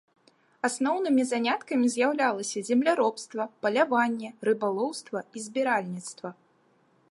[0.67, 6.29] Асноўнымі заняткамі з'яўляліся земляробства, паляванне, рыбалоўства і збіральніцтва.